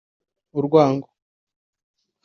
urwango 0.57 1.07